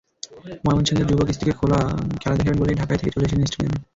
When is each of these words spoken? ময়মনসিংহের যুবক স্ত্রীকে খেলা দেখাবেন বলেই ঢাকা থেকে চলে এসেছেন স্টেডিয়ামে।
ময়মনসিংহের 0.63 1.07
যুবক 1.09 1.27
স্ত্রীকে 1.31 1.53
খেলা 1.57 1.79
দেখাবেন 2.31 2.59
বলেই 2.59 2.79
ঢাকা 2.79 2.93
থেকে 2.99 3.13
চলে 3.13 3.25
এসেছেন 3.25 3.47
স্টেডিয়ামে। 3.47 3.79